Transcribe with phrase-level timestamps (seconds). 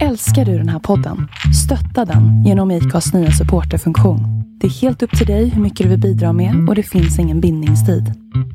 [0.00, 1.28] Älskar du den här podden?
[1.64, 4.20] Stötta den genom IKAs nya supporterfunktion.
[4.60, 7.18] Det är helt upp till dig hur mycket du vill bidra med och det finns
[7.18, 8.04] ingen bindningstid.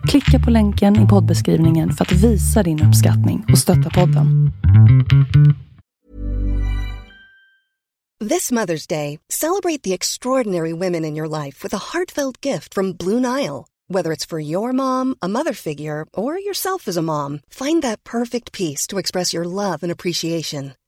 [0.07, 4.51] Klicka på länken i poddbeskrivningen för att visa din uppskattning och stötta podden.
[8.29, 12.93] This Mother's Day, celebrate the extraordinary women in your life with a heartfelt gift from
[12.93, 13.65] Blue Nile.
[13.93, 18.03] Whether it's for your mom, a mother figure, or yourself as a mom, find that
[18.03, 20.71] perfect piece to express your love and appreciation.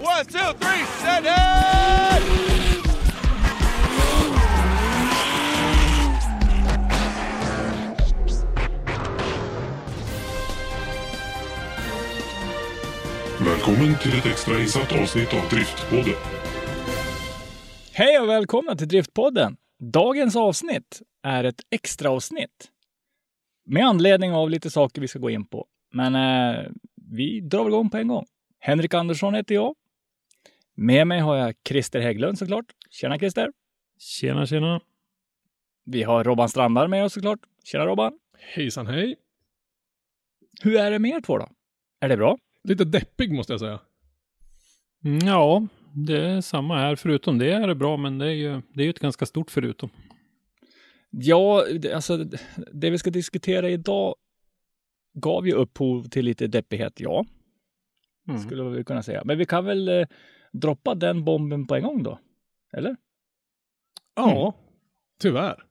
[0.00, 2.22] One, two, three, set it!
[13.40, 16.14] Välkommen till ett extrainsatt avsnitt av Driftpodden.
[17.92, 19.56] Hej och välkomna till Driftpodden.
[19.92, 22.68] Dagens avsnitt är ett extra avsnitt.
[23.66, 25.66] Med anledning av lite saker vi ska gå in på.
[25.94, 26.64] Men eh,
[27.10, 28.26] vi drar väl igång på en gång.
[28.60, 29.74] Henrik Andersson heter jag.
[30.80, 32.64] Med mig har jag Christer Hägglund såklart.
[32.90, 33.52] Tjena Christer!
[33.98, 34.80] Tjena, tjena.
[35.84, 37.38] Vi har Robban Strandberg med oss såklart.
[37.64, 38.18] Tjena Robban!
[38.54, 39.16] Hejsan, hej.
[40.62, 41.48] Hur är det med er två då?
[42.00, 42.38] Är det bra?
[42.64, 43.80] Lite deppig måste jag säga.
[45.04, 45.66] Mm, ja,
[46.06, 46.96] det är samma här.
[46.96, 49.50] Förutom det är det bra, men det är ju, det är ju ett ganska stort
[49.50, 49.90] förutom.
[51.10, 52.16] Ja, det- alltså
[52.72, 54.14] det vi ska diskutera idag
[55.14, 57.24] gav ju upphov till lite deppighet, ja.
[58.28, 58.40] Mm.
[58.40, 59.22] Skulle vi kunna säga.
[59.24, 60.06] Men vi kan väl eh,
[60.52, 62.18] droppa den bomben på en gång då?
[62.72, 62.96] Eller?
[64.14, 64.54] Ja,
[65.20, 65.64] tyvärr.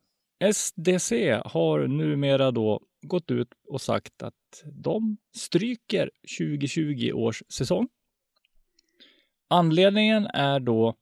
[0.54, 7.88] SDC har numera då gått ut och sagt att de stryker 2020 års säsong.
[9.48, 10.96] Anledningen är då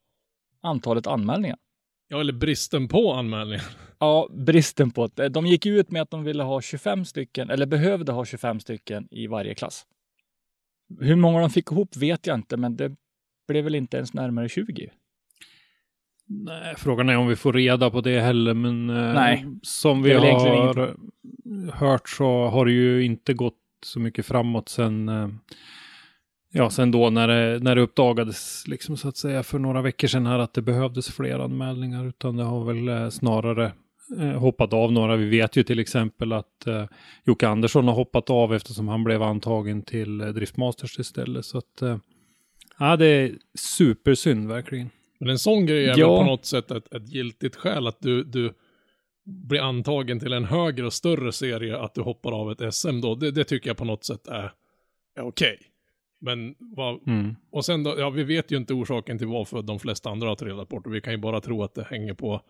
[0.61, 1.57] antalet anmälningar.
[2.07, 3.65] Ja, eller bristen på anmälningar.
[3.99, 5.29] Ja, bristen på det.
[5.29, 9.07] De gick ut med att de ville ha 25 stycken, eller behövde ha 25 stycken
[9.11, 9.85] i varje klass.
[10.99, 12.95] Hur många de fick ihop vet jag inte, men det
[13.47, 14.89] blev väl inte ens närmare 20.
[16.27, 20.13] Nej, frågan är om vi får reda på det heller, men eh, Nej, som vi
[20.13, 20.95] har
[21.71, 25.29] hört så har det ju inte gått så mycket framåt sen, eh,
[26.51, 30.07] ja, sen då när det, när det uppdagades, liksom så att säga, för några veckor
[30.07, 33.71] sedan här att det behövdes fler anmälningar, utan det har väl eh, snarare
[34.37, 35.15] hoppat av några.
[35.15, 36.85] Vi vet ju till exempel att eh,
[37.23, 41.45] Jocke Andersson har hoppat av eftersom han blev antagen till eh, Driftmasters istället.
[41.45, 41.97] Så att, eh,
[42.79, 44.89] ja, det är supersynd verkligen.
[45.19, 46.09] Men en sån grej är Ja.
[46.09, 48.53] väl på något sätt ett, ett giltigt skäl att du, du
[49.25, 53.15] blir antagen till en högre och större serie att du hoppar av ett SM då.
[53.15, 54.51] Det, det tycker jag på något sätt är,
[55.15, 55.57] är okej.
[56.19, 57.35] Men vad, Mm.
[57.51, 60.35] och sen då, ja vi vet ju inte orsaken till varför de flesta andra har
[60.35, 62.41] trillat bort och vi kan ju bara tro att det hänger på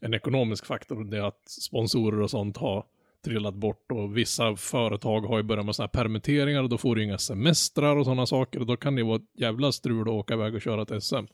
[0.00, 1.04] en ekonomisk faktor.
[1.04, 2.84] Det är att sponsorer och sånt har
[3.24, 6.96] trillat bort och vissa företag har ju börjat med sådana här permitteringar och då får
[6.96, 10.08] du inga semestrar och sådana saker och då kan det vara ett jävla strul att
[10.08, 11.24] åka iväg och köra ett SM.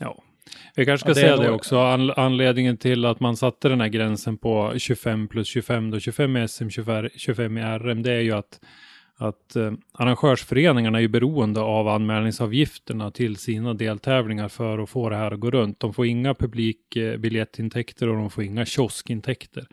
[0.00, 0.22] Ja,
[0.76, 1.78] vi kanske ska Ja, det säga det också.
[1.78, 6.36] An anledningen till att man satte den här gränsen på 25 plus 25, då 25
[6.36, 8.60] i SM, 25, 25 i RM, det är ju att,
[9.16, 15.16] att eh, arrangörsföreningarna är ju beroende av anmälningsavgifterna till sina deltävlingar för att få det
[15.16, 15.80] här att gå runt.
[15.80, 19.66] De får inga publikbiljettintäkter och de får inga kioskintäkter.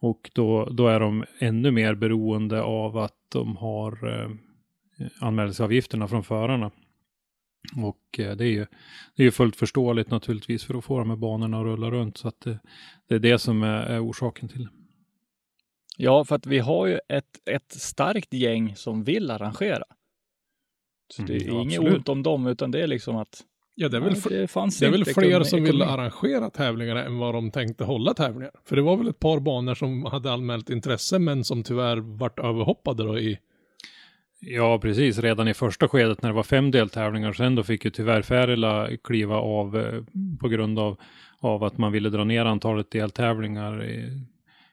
[0.00, 4.30] Och då, då är de ännu mer beroende av att de har eh,
[5.20, 6.70] anmälningsavgifterna från förarna.
[7.76, 8.66] Och eh, det är ju
[9.16, 12.16] det är ju fullt förståeligt naturligtvis för att få de här banorna att rulla runt.
[12.16, 12.58] Så att det,
[13.08, 14.70] det är det som är, är orsaken till det.
[15.96, 19.84] Ja, för att vi har ju ett, ett starkt gäng som vill arrangera.
[21.12, 21.98] Så det är Mm, inget absolut.
[21.98, 23.42] ont om dem, utan det är liksom att
[23.74, 25.90] Ja, det är väl, nej, det fanns Det är väl fler ekonomi- som vill ekonomi.
[25.92, 28.50] arrangera tävlingarna än vad de tänkte hålla tävlingar.
[28.64, 32.38] För det var väl ett par banor som hade anmält intresse men som tyvärr vart
[32.38, 33.38] överhoppade då i...
[34.40, 35.18] Ja, precis.
[35.18, 38.88] Redan i första skedet när det var fem deltävlingar sen då fick ju tyvärr Färila
[39.04, 40.02] kliva av eh,
[40.40, 40.96] på grund av,
[41.40, 44.20] av att man ville dra ner antalet deltävlingar i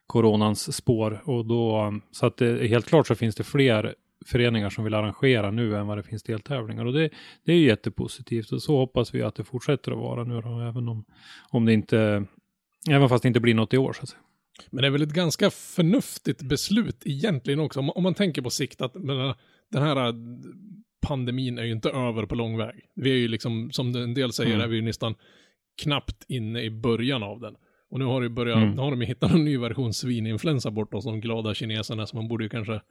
[0.07, 1.21] coronans spår.
[1.25, 3.95] Och då, så att det, helt klart så finns det fler
[4.27, 6.85] föreningar som vill arrangera nu än vad det finns deltävlingar.
[6.85, 7.09] Och det,
[7.45, 10.59] det är ju jättepositivt och så hoppas vi att det fortsätter att vara nu då,
[10.59, 11.05] även om,
[11.49, 12.25] om det inte,
[12.89, 14.21] även fast det inte blir något i år så att säga.
[14.69, 17.79] Men det är väl ett ganska förnuftigt beslut egentligen också.
[17.79, 19.33] Om, om man tänker på sikt att men,
[19.71, 20.13] den här äh,
[21.07, 22.85] pandemin är ju inte över på lång väg.
[22.95, 24.63] Vi är ju liksom, som en del säger, Mm.
[24.63, 25.15] är vi ju nästan
[25.83, 27.55] knappt inne i början av den.
[27.89, 28.71] Och nu har, det börjat, Mm.
[28.71, 32.15] nu har de ju hittat en ny version svininfluensa bort hos de glada kineserna, så
[32.15, 32.81] man borde ju kanske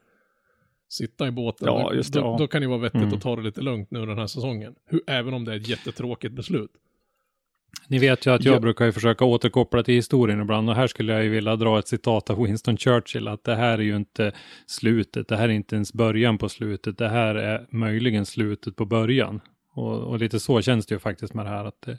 [0.89, 1.67] sitta i båten.
[1.69, 2.37] Ja, just det, då, ja.
[2.39, 3.15] då kan det vara vettigt Mm.
[3.15, 4.75] att ta det lite lugnt nu den här säsongen.
[4.87, 6.71] Hur, även om det är ett jättetråkigt beslut.
[7.89, 8.61] Ni vet ju att jag Ja.
[8.61, 11.89] brukar ju försöka återkoppla till historien ibland och här skulle jag ju vilja dra ett
[11.89, 14.33] citat av Winston Churchill att det här är ju inte
[14.67, 18.85] slutet, det här är inte ens början på slutet, det här är möjligen slutet på
[18.85, 19.41] början.
[19.73, 21.99] Och, och lite så känns det ju faktiskt med det här att det,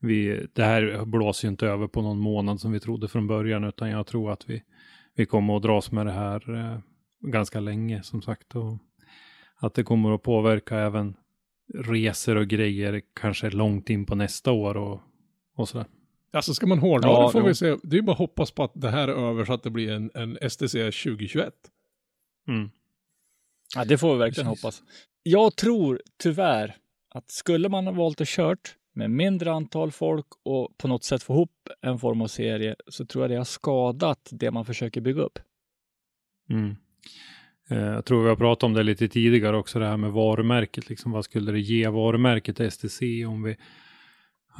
[0.00, 3.64] vi, det här blåser ju inte över på någon månad som vi trodde från början
[3.64, 4.62] utan jag tror att vi,
[5.16, 6.78] vi kommer att dras med det här eh,
[7.20, 8.78] ganska länge som sagt och
[9.56, 11.16] att det kommer att påverka även
[11.74, 15.00] resor och grejer kanske långt in på nästa år och,
[15.54, 15.86] och sådär.
[16.32, 17.46] Alltså ska man hårdra Ja, det får jo.
[17.46, 17.76] vi se.
[17.82, 19.70] Det är ju bara att hoppas på att det här är över så att det
[19.70, 21.54] blir en, en STC 2021.
[22.48, 22.70] Mm.
[23.76, 24.64] Ja, det får vi verkligen Precis.
[24.64, 24.82] hoppas.
[25.22, 26.76] Jag tror tyvärr
[27.08, 31.22] att skulle man ha valt att kört med mindre antal folk och på något sätt
[31.22, 35.00] få ihop en form av serie så tror jag det har skadat det man försöker
[35.00, 35.38] bygga upp.
[36.50, 36.76] Mm.
[37.68, 40.88] Eh, jag tror vi har pratat om det lite tidigare också, det här med varumärket.
[40.88, 43.56] Liksom, vad skulle det ge varumärket STC om vi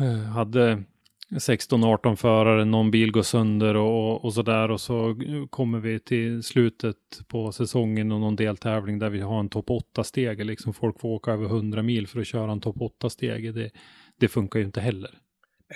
[0.00, 0.84] eh, hade
[1.30, 5.16] 16-18 förare, någon bil går sönder och, och sådär och så
[5.50, 6.96] kommer vi till slutet
[7.28, 10.44] på säsongen och någon deltävling där vi har en topp 8-stege.
[10.44, 13.52] Liksom folk får åka över 100 mil för att köra en topp 8-stege.
[13.52, 13.70] Det,
[14.20, 15.10] det funkar ju inte heller.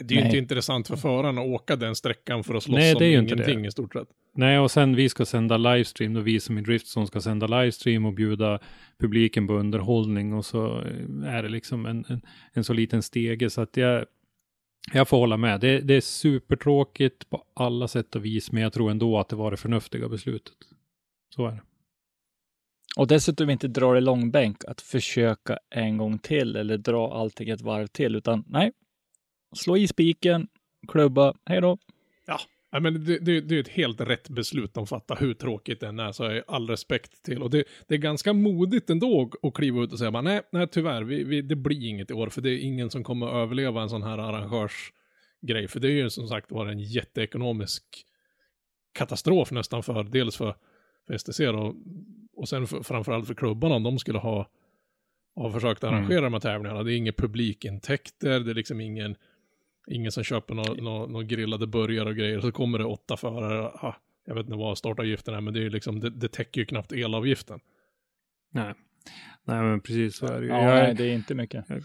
[0.01, 2.93] Det är ju inte intressant för förarna att åka den sträckan för att slåss Nej,
[2.93, 3.69] om det är ju inte ingenting det.
[3.69, 4.09] i stort sett.
[4.35, 8.07] Nej, och sen vi ska sända livestream, då vi som i Driftson ska sända livestream
[8.07, 8.59] och bjuda
[8.99, 10.79] publiken på underhållning och så
[11.27, 12.21] är det liksom en, en,
[12.53, 14.05] en så liten stege så att jag,
[14.93, 15.61] jag får hålla med.
[15.61, 19.37] Det, det är supertråkigt på alla sätt och vis, men jag tror ändå att det
[19.37, 20.57] var det förnuftiga beslutet.
[21.35, 21.63] Så är det.
[22.97, 27.61] Och dessutom inte dra det långbänk att försöka en gång till eller dra allting ett
[27.61, 28.73] varv till, utan nej,
[29.53, 30.49] slå i spiken,
[30.89, 31.79] klubba, hej då.
[32.75, 35.87] Ja, men det, det, det är ett helt rätt beslut de fattar, hur tråkigt det
[35.87, 37.43] än är, så är all respekt till.
[37.43, 41.03] Och det, det är ganska modigt ändå att kliva ut och säga nej, nej tyvärr,
[41.03, 43.83] vi, vi, det blir inget i år, för det är ingen som kommer att överleva
[43.83, 45.69] en sån här arrangörsgrej.
[45.69, 47.85] För det är ju som sagt var en jätteekonomisk
[48.93, 50.55] katastrof nästan för, dels för,
[51.07, 51.75] för STC då,
[52.37, 54.51] och sen för, framförallt för klubbarna om de skulle ha,
[55.35, 56.83] ha försökt arrangera de här tävlingarna.
[56.83, 59.17] Det är inga publikintäkter, det är liksom ingen
[59.87, 62.41] Ingen som köper några nå, nå grillade burgare och grejer.
[62.41, 63.67] Så kommer det åtta förare.
[63.67, 63.97] Ah,
[64.27, 66.93] jag vet inte vad startavgiften är, men det, är liksom, det, det täcker ju knappt
[66.93, 67.61] elavgiften.
[68.53, 68.75] Nej,
[69.45, 70.53] nej men precis så är det ju.
[70.53, 71.65] Ja, jag, nej, det är inte mycket.
[71.69, 71.83] Jag,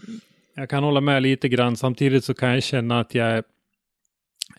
[0.54, 1.76] jag kan hålla med lite grann.
[1.76, 3.42] Samtidigt så kan jag känna att jag är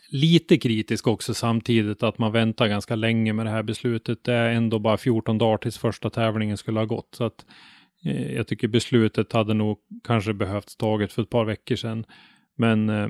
[0.08, 4.24] lite kritisk också samtidigt att man väntar ganska länge med det här beslutet.
[4.24, 7.14] Det är ändå bara 14 dagar tills första tävlingen skulle ha gått.
[7.14, 7.46] Så att
[8.04, 12.04] eh, jag tycker beslutet hade nog kanske behövts taget för ett par veckor sedan.
[12.56, 13.08] Men eh,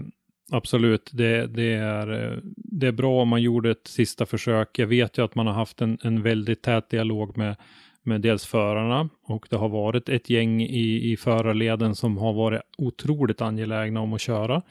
[0.50, 4.78] absolut, det, det, är, eh, det är bra om man gjorde ett sista försök.
[4.78, 7.56] Jag vet ju att man har haft en, en väldigt tät dialog med
[8.02, 12.60] med dels förarna och det har varit ett gäng i, i förarleden som har varit
[12.78, 14.62] otroligt angelägna om att köra.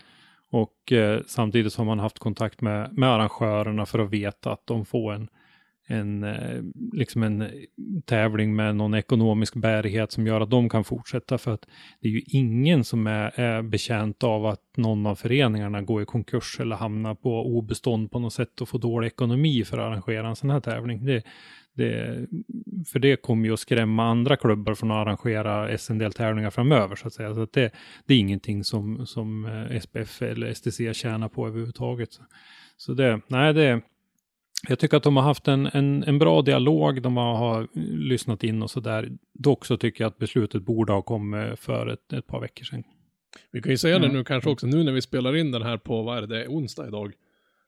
[0.52, 4.86] Och eh, samtidigt har man haft kontakt med, med arrangörerna för att veta att de
[4.86, 5.30] får en,
[5.92, 6.62] en, eh,
[6.94, 7.50] liksom en eh,
[8.06, 11.38] tävling med någon ekonomisk bärighet som gör att de kan fortsätta.
[11.38, 11.66] För att
[12.02, 16.06] det är ju ingen som är, är betjänt av att någon av föreningarna går i
[16.06, 20.28] konkurs eller hamnar på obestånd på något sätt och får dålig ekonomi för att arrangera
[20.28, 21.06] en sån här tävling.
[21.06, 21.24] Det,
[21.74, 22.28] det,
[22.88, 27.14] för det kommer ju att skrämma andra klubbar från att arrangera SND-tävlingar framöver så att
[27.14, 27.36] säga.
[27.36, 27.72] Så att det,
[28.06, 32.14] det är ingenting som, som eh, SPF eller STC tjänar på överhuvudtaget.
[32.14, 32.24] Så,
[32.78, 33.82] så det, nej det,
[34.68, 38.44] jag tycker att de har haft en, en, en bra dialog, de har, har lyssnat
[38.44, 39.10] in och så där.
[39.34, 42.84] Dock så tycker jag att beslutet borde ha kommit för ett, ett par veckor sedan.
[43.52, 44.18] Vi kan ju säga det Mm.
[44.18, 46.48] nu kanske också, nu när vi spelar in den här på, vad är det, det
[46.48, 47.14] onsdag idag.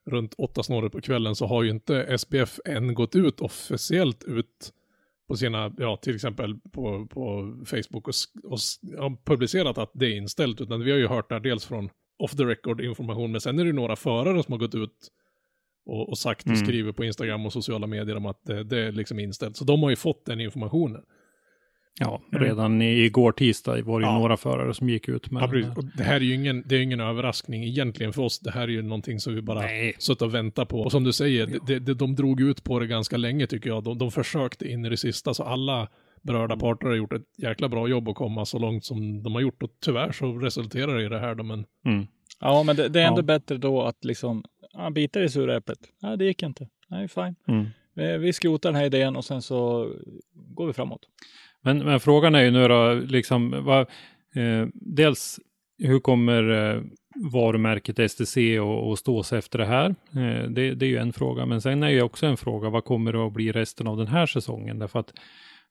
[0.05, 4.73] Runt åtta snåret på kvällen så har ju inte SPF än gått ut officiellt ut
[5.27, 10.17] på sina, ja till exempel på, på Facebook och, och ja, publicerat att det är
[10.17, 10.61] inställt.
[10.61, 13.63] Utan vi har ju hört där dels från off the record information, men sen är
[13.63, 15.11] det ju några förare som har gått ut
[15.85, 16.65] och, och sagt och Mm.
[16.65, 19.57] skrivit på Instagram och sociala medier om att det, det är liksom inställt.
[19.57, 21.01] Så de har ju fått den informationen.
[21.99, 24.19] Ja, redan i, igår tisdag var det ju Ja.
[24.19, 25.73] några förare som gick ut med Ja.
[25.77, 28.39] Och det här är ju ingen, det är ingen överraskning egentligen för oss.
[28.39, 29.93] Det här är ju någonting som vi bara Nej.
[29.99, 30.79] suttit och väntat på.
[30.81, 33.83] Och som du säger, det, det, de drog ut på det ganska länge tycker jag.
[33.83, 35.87] De, de försökte in i det sista, så alla
[36.23, 39.41] berörda parter har gjort ett jäkla bra jobb att komma så långt som de har
[39.41, 39.63] gjort.
[39.63, 42.07] Och tyvärr så resulterar det i det här då, men Mm.
[42.41, 43.23] Ja, men det, det är ändå Ja.
[43.23, 44.43] bättre då att liksom
[44.73, 45.79] ja, bita i det sura äpplet.
[46.01, 46.67] Nej, det gick inte.
[46.87, 47.35] Nej, fine.
[47.47, 47.65] Mm.
[47.93, 49.91] Vi, vi skrotar den här idén och sen så
[50.33, 51.01] går vi framåt.
[51.61, 53.79] Men, men frågan är ju nu då, liksom, vad,
[54.35, 55.39] eh, dels
[55.77, 56.81] hur kommer eh,
[57.31, 58.37] varumärket STC
[58.91, 59.89] att stå sig efter det här?
[59.89, 62.83] Eh, det, det, är ju en fråga, men sen är ju också en fråga, vad
[62.85, 64.79] kommer det att bli resten av den här säsongen?
[64.79, 65.13] Därför att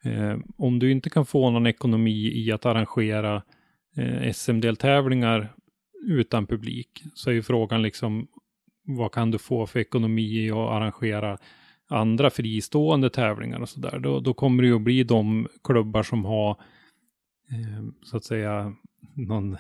[0.05, 3.43] eh, om du inte kan få någon ekonomi i att arrangera
[3.97, 5.53] eh, SM-deltävlingar
[6.03, 8.29] utan publik, så är ju frågan liksom,
[8.83, 11.39] vad kan du få för ekonomi i att arrangera
[11.89, 13.99] andra fristående tävlingar och sådär.
[13.99, 16.51] Då, då kommer det ju att bli de klubbar som har,
[17.51, 18.75] eh, så att säga,
[19.15, 19.57] någon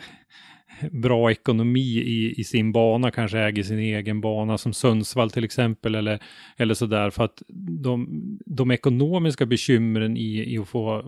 [0.91, 5.95] bra ekonomi i, i sin bana, kanske äger sin egen bana som Sundsvall till exempel
[5.95, 6.19] eller,
[6.57, 7.11] eller sådär.
[7.11, 7.43] För att
[7.83, 8.09] de,
[8.47, 11.05] de ekonomiska bekymren i, i att få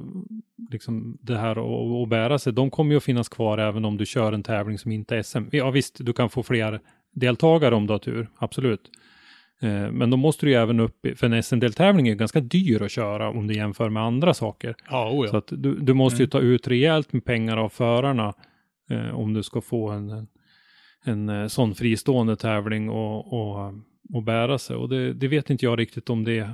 [0.71, 4.07] liksom, det här att bära sig, de kommer ju att finnas kvar även om du
[4.07, 5.43] kör en tävling som inte är SM.
[5.51, 6.81] Ja visst, du kan få fler
[7.15, 8.91] deltagare om du har tur, absolut.
[9.63, 12.91] Eh, men då måste du ju även upp, för en SM-deltävling är ganska dyr att
[12.91, 14.75] köra om du jämför med andra saker.
[14.91, 15.31] Ja, oh ja.
[15.31, 16.31] Så att du, du måste ju mm.
[16.31, 18.35] ta ut rejält med pengar av förarna
[19.15, 20.29] om du ska få en, en,
[21.05, 23.75] en, eh, sån fristående tävling och, och,
[24.15, 24.77] och bära sig.
[24.77, 26.51] Och det, det, vet inte jag riktigt om det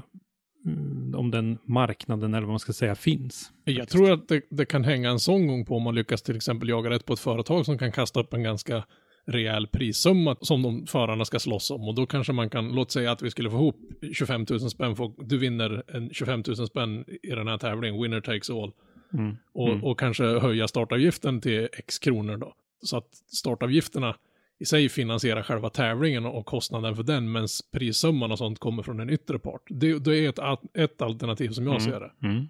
[0.66, 3.52] mm, om den marknaden eller vad man ska säga finns.
[3.64, 6.36] Jag tror att det, det kan hänga en sån gång på om man lyckas till
[6.36, 8.84] exempel jaga rätt på ett företag som kan kasta upp en ganska
[9.28, 11.88] rejäl prissumma som de förarna ska slåss om.
[11.88, 13.76] Och då kanske man kan, låt säga att vi skulle få ihop
[14.12, 18.20] 25 000 spänn, för du vinner en 25 000 spänn i den här tävlingen, winner
[18.20, 18.72] takes all.
[19.12, 19.36] Mm.
[19.52, 19.84] Och, mm.
[19.84, 22.54] och kanske höja startavgiften till x kronor då.
[22.82, 24.16] Så att startavgifterna
[24.58, 29.00] i sig finansierar själva tävlingen och kostnaden för den, men prissumman och sånt kommer från
[29.00, 29.62] en yttre part.
[29.68, 30.38] Det, det är ett,
[30.74, 31.92] ett alternativ som jag mm.
[31.92, 32.26] ser det.
[32.28, 32.48] Mm.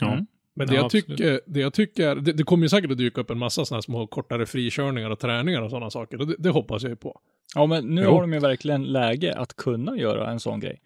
[0.00, 0.12] Ja.
[0.12, 0.26] Mm.
[0.54, 3.20] Men det, ja, jag tycker, det jag tycker, det, det kommer ju säkert att dyka
[3.20, 6.18] upp en massa sådana små kortare frikörningar och träningar och sådana saker.
[6.18, 7.20] Det, det hoppas jag ju på.
[7.54, 8.10] Ja, men nu jo.
[8.10, 10.80] har de ju verkligen läge att kunna göra en sån grej.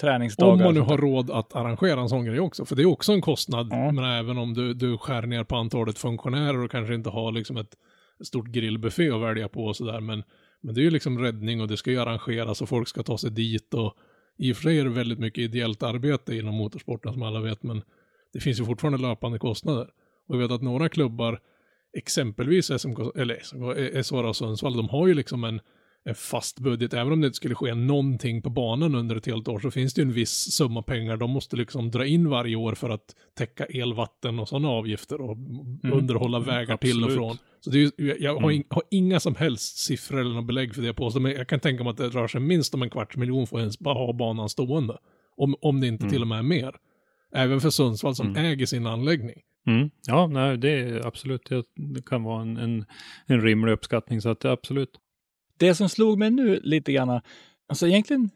[0.00, 0.52] Träningsdagar.
[0.52, 3.12] Om man nu har råd att arrangera en sån grej också, för det är också
[3.12, 3.68] en kostnad.
[3.70, 3.92] Ja.
[3.92, 7.56] Men även om du, du skär ner på antalet funktionärer och kanske inte har liksom
[7.56, 7.76] ett
[8.24, 10.00] stort grillbuffé att välja på och sådär.
[10.00, 10.22] Men,
[10.60, 13.18] men det är ju liksom räddning och det ska ju arrangeras och folk ska ta
[13.18, 13.94] sig dit och
[14.38, 17.62] i och för sig är det väldigt mycket ideellt arbete inom motorsporten som alla vet,
[17.62, 17.82] men
[18.32, 19.88] det finns ju fortfarande löpande kostnader.
[20.28, 21.40] Och jag vet att några klubbar,
[21.98, 25.60] exempelvis SMK, eller SHR och Sundsvall, de har ju liksom en
[26.14, 26.94] fast budget.
[26.94, 29.94] Även om det inte skulle ske någonting på banan under ett helt år så finns
[29.94, 33.16] det ju en viss summa pengar de måste liksom dra in varje år för att
[33.38, 35.98] täcka elvatten och sådana avgifter och mm.
[35.98, 36.80] underhålla vägar Absolut.
[36.80, 37.36] till och från.
[37.60, 38.50] Så det är, jag har, mm.
[38.50, 41.48] in, har, inga som helst siffror eller något belägg för det jag påstår, men jag
[41.48, 43.78] kan tänka mig att det rör sig minst om en kvarts miljon för att ens
[43.78, 44.98] bara ha banan stående.
[45.36, 46.12] Om, om det inte mm.
[46.12, 46.74] till och med är mer.
[47.34, 48.44] Även för Sundsvall som mm.
[48.44, 49.40] äger sin anläggning.
[49.66, 49.90] Mm.
[50.06, 52.84] Ja, nej, det är absolut, det kan vara en, en,
[53.26, 54.90] en rimlig uppskattning, så att det är absolut.
[55.62, 57.20] Det som slog mig nu lite grann,
[57.68, 58.30] alltså egentligen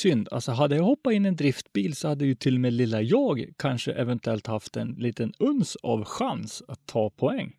[0.00, 2.72] synd, alltså hade jag hoppat in i en driftbil så hade ju till och med
[2.72, 7.52] lilla jag kanske eventuellt haft en liten uns av chans att ta poäng.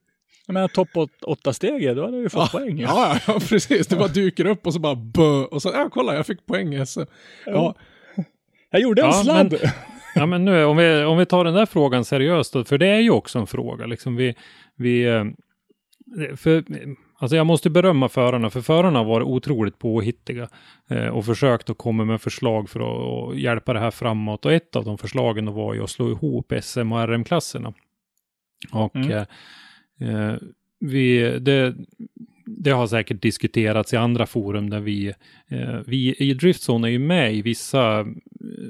[0.47, 0.89] Jag menar topp
[1.25, 2.79] åtta steg, då hade jag ju fått ja, poäng.
[2.79, 3.19] Ja.
[3.27, 3.87] ja, precis.
[3.87, 6.85] Det bara dyker upp och så bara bö, och så, ja kolla, jag fick poäng
[6.85, 7.01] SM.
[7.45, 7.75] Ja.
[8.69, 9.51] Jag gjorde en ja, sladd.
[9.51, 9.71] Men,
[10.15, 12.87] Ja, men nu, om, vi, om vi tar den där frågan seriöst, då, för det
[12.87, 13.85] är ju också en fråga.
[13.85, 14.35] Liksom vi,
[14.75, 15.23] vi, eh,
[16.35, 16.63] för,
[17.21, 20.49] alltså jag måste berömma förarna, för förarna har varit otroligt påhittiga
[20.87, 24.45] eh, och försökt att komma med förslag för att, hjälpa det här framåt.
[24.45, 27.73] Och ett av de förslagen var ju att slå ihop SM och RM-klasserna.
[28.71, 29.11] Och mm.
[29.11, 29.25] eh,
[30.09, 30.35] eh
[30.79, 31.75] vi, det,
[32.57, 35.13] det har säkert diskuterats i andra forum där vi,
[35.47, 38.05] eh, vi i Driftzone är ju med i vissa eh,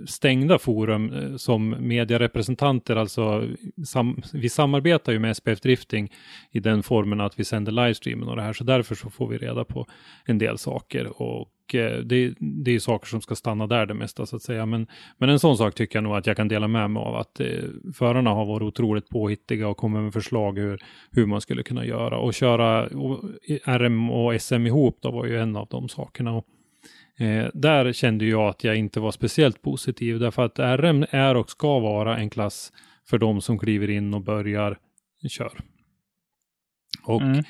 [0.07, 3.47] stängda forum eh, som medierepresentanter, alltså
[3.85, 6.11] sam, vi samarbetar ju med SPF Drifting
[6.51, 9.37] i den formen att vi sänder livestreamen och det här, så därför så får vi
[9.37, 9.87] reda på
[10.25, 14.25] en del saker och Eh, det, det är saker som ska stanna där det mesta
[14.25, 14.65] så att säga.
[14.65, 14.87] Men,
[15.17, 17.39] men en sån sak tycker jag nog att jag kan dela med mig av att
[17.39, 17.47] eh,
[17.93, 22.17] förarna har varit otroligt påhittiga och kommit med förslag hur, hur man skulle kunna göra.
[22.17, 23.23] Och köra och,
[23.65, 26.33] RM och SM ihop då var ju en av de sakerna.
[26.33, 26.45] Och,
[27.25, 31.49] eh, där kände jag att jag inte var speciellt positiv därför att RM är och
[31.49, 32.73] ska vara en klass
[33.09, 34.77] för de som kliver in och börjar
[35.29, 35.61] köra.
[37.03, 37.43] Och mm.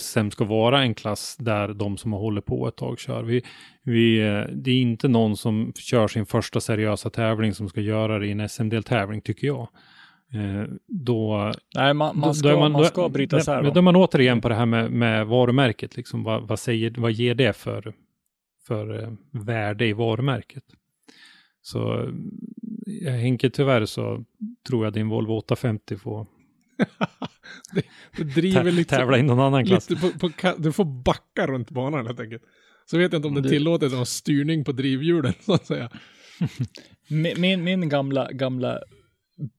[0.00, 3.22] SM ska vara en klass där de som har hållit på ett tag kör.
[3.22, 3.42] Vi,
[3.82, 4.18] vi,
[4.52, 8.30] det är inte någon som kör sin första seriösa tävling som ska göra det i
[8.30, 9.68] en SM-deltävling tycker jag.
[10.34, 13.62] Eh, då, Nej, man, man, ska, då man, man ska bryta isär.
[13.62, 15.96] Då, då är man återigen på det här med, med varumärket.
[15.96, 17.94] Liksom, vad, vad, säger, vad ger det för,
[18.66, 20.64] för eh, värde i varumärket?
[21.62, 22.10] Så
[23.06, 24.24] Henke, tyvärr så
[24.68, 26.26] tror jag din Volvo 850 får
[27.72, 27.82] det,
[28.16, 28.96] det driver lite...
[28.96, 29.88] Tävla i någon annan klass.
[29.88, 32.42] På, på, du får backa runt banan helt enkelt.
[32.90, 33.48] Så vet jag inte om det du...
[33.48, 35.90] tillåter att ha styrning på drivhjulen så att säga.
[37.08, 38.78] min, min, min gamla, gamla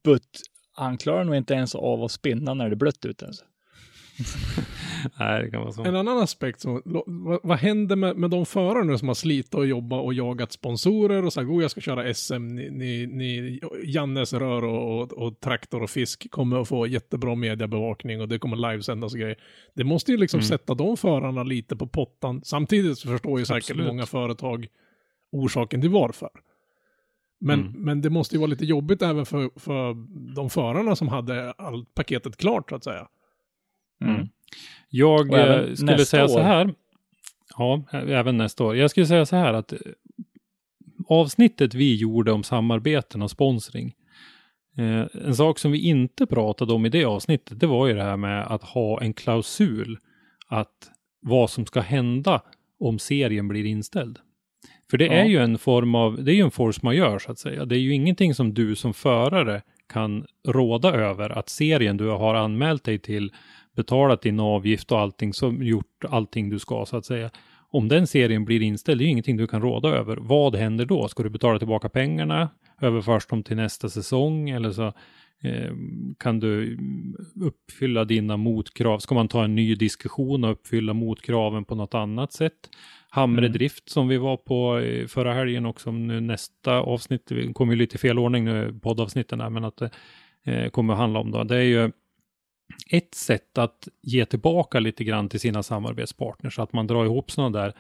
[0.04, 0.42] butt
[0.76, 3.26] han klarar nog inte ens av att spinna när det är blött ute.
[3.26, 3.46] Alltså.
[5.20, 5.52] Nej.
[5.86, 8.46] En annan aspekt, som, vad, vad händer med, med de
[8.86, 12.14] nu som har slitit och jobbat och jagat sponsorer och sagt oh, jag ska köra
[12.14, 16.88] SM, ni, ni, ni Jannes rör och, och, och traktor och fisk kommer att få
[16.88, 19.38] jättebra mediebevakning och det kommer livesändas och grejer.
[19.74, 22.42] Det måste ju liksom sätta de förarna lite på pottan.
[22.44, 23.88] Samtidigt så förstår ju säkert Absolut.
[23.88, 24.68] många företag
[25.32, 26.30] orsaken till varför.
[27.40, 27.74] Men, Mm.
[27.82, 29.94] men det måste ju vara lite jobbigt även för, för
[30.36, 33.08] de förarna som hade allt paketet klart så att säga.
[34.02, 34.28] Mm.
[34.90, 36.44] Jag eh, skulle säga så år.
[36.44, 36.74] här.
[37.58, 38.76] Ja, även nästa år.
[38.76, 39.80] Jag skulle säga så här att eh,
[41.08, 43.94] avsnittet vi gjorde om samarbeten och sponsring.
[44.78, 48.04] Eh, en sak som vi inte pratade om i det avsnittet, det var ju det
[48.04, 49.98] här med att ha en klausul
[50.48, 52.42] att vad som ska hända
[52.80, 54.20] om serien blir inställd.
[54.92, 55.14] För det Ja.
[55.14, 57.66] är ju en form av, det är ju en force majeure så att säga.
[57.66, 59.62] Det är ju ingenting som du som förare
[59.94, 63.32] kan råda över att serien du har anmält dig till,
[63.76, 67.30] betalat din avgift och allting, som gjort allting du ska så att säga.
[67.70, 70.18] Om den serien blir inställd, det är ju ingenting du kan råda över.
[70.22, 71.08] Vad händer då?
[71.08, 72.50] Ska du betala tillbaka pengarna?
[72.82, 74.50] Överförs de till nästa säsong?
[74.50, 74.86] Eller så
[75.44, 75.72] eh,
[76.18, 76.78] kan du
[77.42, 79.00] uppfylla dina motkrav?
[79.00, 82.70] Ska man ta en ny diskussion och uppfylla motkraven på något annat sätt?
[83.10, 83.70] Hamre Mm.
[83.86, 87.80] Som vi var på eh, förra helgen och som nu nästa avsnitt, det kommer ju
[87.80, 89.90] lite fel ordning nu poddavsnitten här, men att det
[90.44, 91.44] eh, kommer att handla om då.
[91.44, 91.92] Det är ju
[92.90, 97.60] ett sätt att ge tillbaka lite grann till sina samarbetspartners, att man drar ihop sådana
[97.60, 97.74] där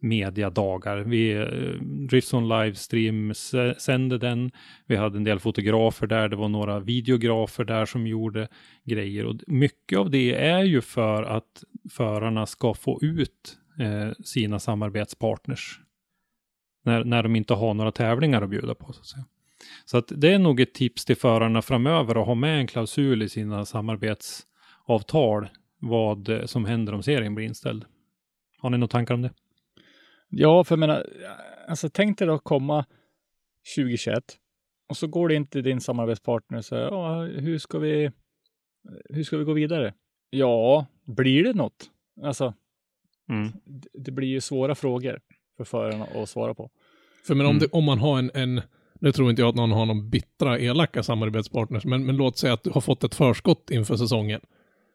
[0.00, 0.96] mediadagar.
[0.96, 3.34] Vi, eh, Riffson Livestream
[3.78, 4.50] sände den.
[4.86, 8.48] Vi hade en del fotografer där, det var några videografer där som gjorde
[8.84, 9.26] grejer.
[9.26, 15.80] Och mycket av det är ju för att förarna ska få ut eh, sina samarbetspartners.
[16.84, 18.92] När, när de inte har några tävlingar att bjuda på.
[18.92, 19.24] Så att säga.
[19.84, 23.22] Så att det är nog ett tips till förarna framöver att ha med en klausul
[23.22, 25.48] i sina samarbetsavtal
[25.80, 27.84] vad eh, som händer om serien blir inställd.
[28.58, 29.30] Har ni några tankar om det?
[30.28, 31.06] Ja, för jag menar,
[31.68, 32.84] alltså tänk dig då komma
[33.76, 34.24] 2021
[34.88, 38.10] och så går det inte din samarbetspartner och säger, ja, hur ska vi,
[39.10, 39.94] hur ska vi gå vidare?
[40.30, 41.90] Ja, blir det något?
[42.22, 42.54] Alltså,
[43.28, 43.52] Mm.
[43.64, 45.20] det, det blir ju svåra frågor
[45.56, 46.70] för förarna att svara på.
[47.26, 47.60] För men om, Mm.
[47.60, 48.60] det, om man har en, en,
[49.04, 52.52] nu tror inte jag att någon har någon bittra, elaka samarbetspartners, men, men låt säga
[52.52, 54.40] att du har fått ett förskott inför säsongen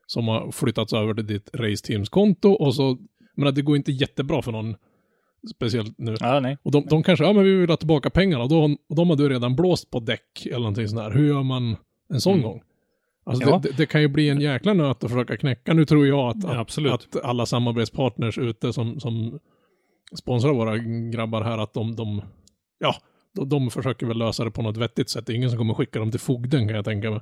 [0.07, 2.97] som har flyttats över till ditt raceteams-konto och så,
[3.35, 4.75] men det går inte jättebra för någon,
[5.55, 6.15] speciellt nu.
[6.19, 6.57] Ja, nej.
[6.63, 9.09] Och de, de kanske, ja men vi vill ha tillbaka pengarna, och, då, och de
[9.09, 11.11] har du redan blåst på däck eller någonting sånt där.
[11.11, 11.75] Hur gör man
[12.13, 12.43] en sån Mm.
[12.43, 12.61] gång?
[13.25, 13.59] Alltså Ja.
[13.63, 15.73] det, det, kan ju bli en jäkla nöt att försöka knäcka.
[15.73, 19.39] Nu tror jag att, att, att alla samarbetspartners ute som, som
[20.19, 20.77] sponsrar våra
[21.11, 22.21] grabbar här, att de, de
[22.79, 22.95] ja,
[23.35, 25.25] de, de försöker väl lösa det på något vettigt sätt.
[25.25, 27.21] Det är ingen som kommer skicka dem till fogden kan jag tänka mig.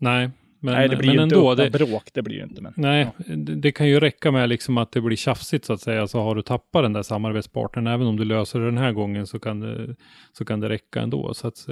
[0.00, 1.54] Nej, men, nej, det blir men ju inte ändå.
[1.54, 2.62] Det, bråk, det blir ju inte.
[2.62, 5.80] Men, nej, det, det kan ju räcka med liksom att det blir tjafsigt så att
[5.80, 7.86] säga, så har du tappat den där samarbetspartnern.
[7.86, 9.96] Även om du löser det den här gången så kan det,
[10.32, 11.34] så kan det räcka ändå.
[11.34, 11.68] Så att,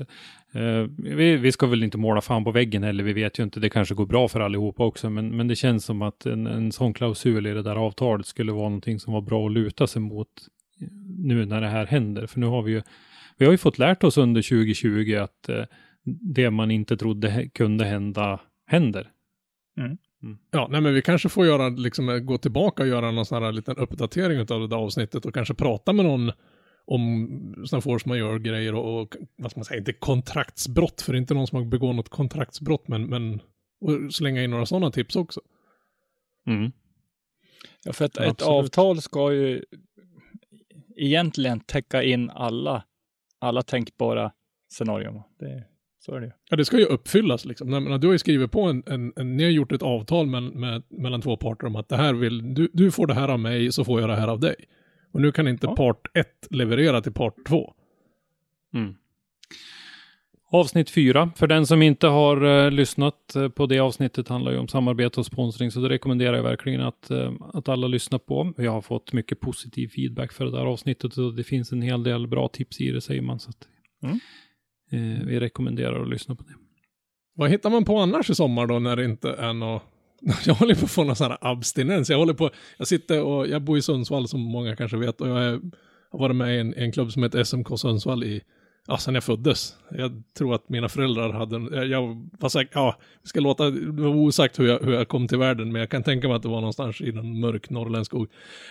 [0.53, 3.61] eh, vi, vi ska väl inte måla fan på väggen heller, vi vet ju inte,
[3.61, 6.73] det kanske går bra för allihopa också, men, men det känns som att en, en
[6.73, 10.03] sån klausul i det där avtalet skulle vara någonting som var bra att luta sig
[10.03, 10.29] mot
[11.19, 12.27] nu när det här händer.
[12.27, 12.83] För nu har vi ju,
[13.37, 15.65] vi har ju fått lärt oss under 2020 att eh,
[16.35, 19.11] det man inte trodde kunde hända, händer.
[20.51, 23.53] Ja, nej men vi kanske får göra, liksom, gå tillbaka och göra någon sån här
[23.53, 26.33] liten uppdatering av det där avsnittet och kanske prata med någon
[26.87, 27.29] om
[27.67, 31.35] sådana force majeure-grejer och, och, vad ska man säga, inte kontraktsbrott, för det är inte
[31.35, 33.41] någon som har begått något kontraktsbrott, men, men
[33.81, 35.41] och slänga in några sådana tips också.
[36.47, 36.73] Mm.
[37.85, 38.65] ja, för att Ja, ett absolut.
[38.65, 39.65] avtal ska ju
[40.97, 42.85] egentligen täcka in alla,
[43.39, 44.33] alla tänkbara
[44.69, 45.23] scenarion.
[45.39, 45.65] Det,
[45.99, 46.33] så är det ju.
[46.51, 47.73] Ja, det ska ju uppfyllas liksom.
[47.73, 50.27] Jag menar, du har ju skrivit på en, en, en ni har gjort ett avtal
[50.27, 53.29] med, med, mellan två parter om att det här vill, du, du får det här
[53.29, 54.57] av mig, så får jag det här av dig.
[55.13, 55.77] Och nu kan inte Ja.
[55.77, 57.75] part 1 leverera till part 2.
[58.75, 58.95] Mm.
[60.61, 61.31] Avsnitt fyra.
[61.37, 65.21] För den som inte har eh, lyssnat eh, på det avsnittet handlar ju om samarbete
[65.21, 68.53] och sponsring, så det rekommenderar jag verkligen att, eh, att alla lyssnar på.
[68.57, 72.03] Jag har fått mycket positiv feedback för det där avsnittet och det finns en hel
[72.03, 73.39] del bra tips i det säger man.
[73.41, 73.69] Så att,
[74.03, 74.19] Mm.
[74.91, 76.55] eh, vi rekommenderar att lyssna på det.
[77.35, 79.83] Vad hittar man på annars i sommar då när det inte är något...
[80.47, 82.11] Jag håller på att få någon sån här abstinens.
[82.11, 82.51] Jag håller på...
[82.79, 83.49] Jag sitter och...
[83.49, 85.61] Jag bor i Sundsvall som många kanske vet och jag är,
[86.11, 88.41] har varit med i en, en klubb som heter SMK Sundsvall i
[88.89, 89.75] ja, sen jag föddes.
[89.91, 94.03] Jag tror att mina föräldrar hade, en- jag- var säker, ja, vi ska låta, det
[94.03, 96.43] var osagt hur jag, hur jag kom till världen, men jag kan tänka mig att
[96.43, 98.29] det var någonstans i någon mörk norrländsk skog.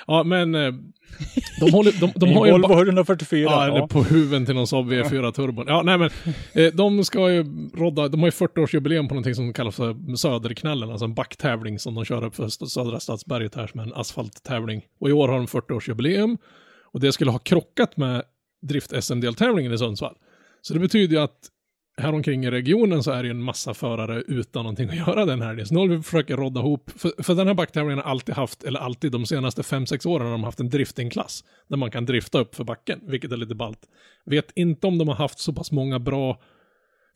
[0.08, 0.73] Ja, men eh,
[1.60, 2.51] de, håller, de, de har ju...
[2.51, 3.39] Volvo ba- 144.
[3.41, 5.65] Ja, Ja, eller på huven till någon Saab V4 turbon.
[5.67, 6.10] Ja, nej men,
[6.54, 10.89] eh, de ska ju rodda, de har ju 40-årsjubileum på någonting som kallas för Söderknallen,
[10.89, 14.82] alltså en backtävling som de kör upp för Södra Stadsberget här som en asfalttävling.
[14.99, 16.38] Och i år har de 40-årsjubileum
[16.84, 18.23] och det skulle ha krockat med
[18.67, 20.15] drift-SM-deltävlingen i Sundsvall.
[20.62, 21.51] Så det betyder ju att
[21.97, 25.25] här omkring i regionen så är det ju en massa förare utan någonting att göra
[25.25, 25.65] den här.
[25.65, 28.63] Så nu håller vi försöker rodda ihop, för, för den här backtävlingen har alltid haft,
[28.63, 31.43] eller alltid de senaste 5-6 åren har de haft en driftingklass.
[31.67, 33.80] Där man kan drifta upp för backen, vilket är lite ballt.
[34.25, 36.41] Vet inte om de har haft så pass många bra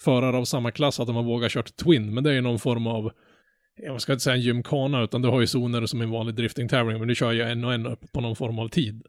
[0.02, 2.60] förare av samma klass att de har vågat kört Twin, men det är ju någon
[2.60, 3.12] form av,
[3.76, 7.00] jag ska inte säga en gymkana, utan du har ju zoner som en vanlig driftingtävling,
[7.00, 9.04] men du kör ju en och en upp på någon form av tid.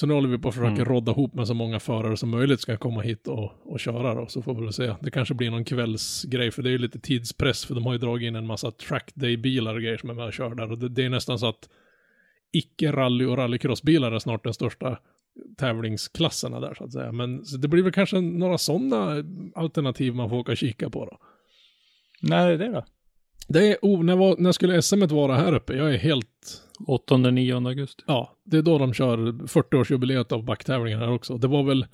[0.00, 0.84] Så nu håller vi på att försöka Mm.
[0.84, 4.26] rodda ihop med så många förare som möjligt ska komma hit och, och köra då,
[4.26, 4.94] så får vi väl se.
[5.00, 7.98] Det kanske blir någon kvällsgrej, för det är ju lite tidspress, för de har ju
[7.98, 10.72] dragit in en massa trackday-bilar och grejer som är med och kör där.
[10.72, 11.68] Och det, det är nästan så att
[12.52, 14.98] icke-rally och rallycrossbilar är snart den största
[15.56, 17.12] tävlingsklasserna där så att säga.
[17.12, 21.18] Men det blir väl kanske några sådana alternativ man får åka och kika på då.
[22.22, 22.84] När är det då?
[23.48, 25.74] Det är, oh, när, var, när skulle SM vara här uppe?
[25.74, 28.02] Jag är helt 8-9 augusti.
[28.06, 31.36] Ja, det är då de kör 40-årsjubileet av backtävlingen här också.
[31.38, 31.86] Det var väl...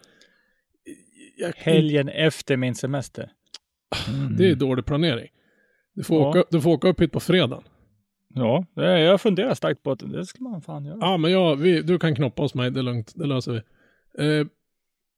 [1.37, 3.31] Jag, Helgen efter min semester.
[4.09, 4.37] Mm.
[4.37, 5.29] Det är dålig planering.
[5.95, 6.29] Du får, Ja.
[6.29, 7.63] åka, du får åka upp hit på fredagen.
[8.35, 10.99] Ja, jag funderar starkt på att det ska man fan göra.
[11.01, 13.59] Ja, men jag, vi, du kan knoppa hos mig, det är lugnt, det löser vi.
[14.25, 14.47] Eh,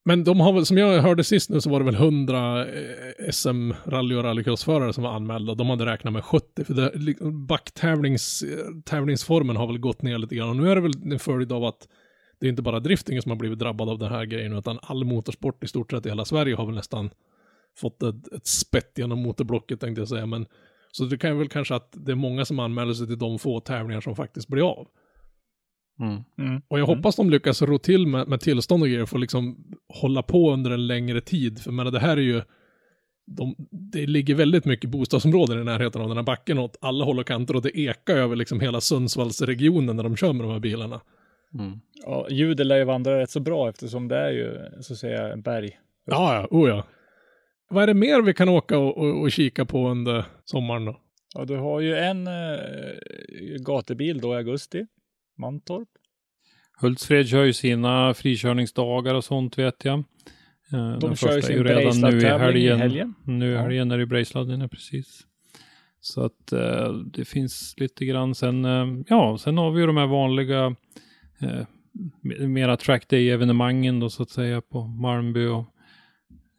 [0.08, 3.30] men de har väl, som jag hörde sist nu så var det väl 100 eh,
[3.30, 5.54] SM-rally och rallycrossförare som var anmälda.
[5.54, 6.90] De hade räknat med 70, för det,
[9.56, 10.48] har väl gått ner lite grann.
[10.48, 11.88] Och nu är det väl en följd av att
[12.40, 15.04] det är inte bara driftingen som har blivit drabbad av den här grejen, utan all
[15.04, 17.10] motorsport i stort sett i hela Sverige har väl nästan
[17.78, 20.26] fått ett, ett spett genom motorblocket tänkte jag säga.
[20.26, 20.46] Men,
[20.92, 23.38] så det kan ju väl kanske att det är många som anmäler sig till de
[23.38, 24.88] få tävlingar som faktiskt blir av.
[26.00, 26.24] Mm.
[26.38, 26.62] Mm.
[26.68, 29.56] Och jag hoppas de lyckas ro till med, med tillstånd och grejer för att liksom
[29.88, 31.58] hålla på under en längre tid.
[31.58, 32.42] För menar, det här är ju,
[33.26, 37.18] de, det ligger väldigt mycket bostadsområden i närheten av den här backen åt alla håll
[37.18, 40.60] och kanter och det ekar över liksom hela Sundsvallsregionen när de kör med de här
[40.60, 41.00] bilarna.
[41.54, 41.80] Mm.
[41.92, 45.36] Ja, ljudet lär ju vandra rätt så bra eftersom det är ju så att säga
[45.36, 45.78] berg.
[46.06, 46.86] Ja, ja, oh ja.
[47.70, 51.00] Vad är det mer vi kan åka och, och, och kika på under sommaren då?
[51.34, 52.32] Ja, du har ju en eh,
[53.66, 54.86] gatubil då i augusti.
[55.36, 55.88] Mantorp.
[56.80, 59.98] Hultsfred kör ju sina frikörningsdagar och sånt vet jag.
[59.98, 60.04] Eh,
[60.72, 62.78] De Den kör ju första är ju redan nu i Brejsla-tävling i helgen.
[62.90, 63.14] helgen.
[63.24, 65.26] Nu i helgen är det Brejsladden, ja, precis.
[66.00, 69.96] Så att eh, det finns lite grann sen, eh, ja, sen har vi ju de
[69.96, 70.66] här vanliga
[71.40, 71.66] eh,
[72.22, 75.64] me- mera track day evenemangen då så att säga på Malmby och